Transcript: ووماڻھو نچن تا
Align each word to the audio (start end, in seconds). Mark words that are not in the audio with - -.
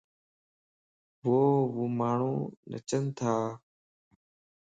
ووماڻھو 1.75 2.33
نچن 2.69 3.03
تا 3.17 3.33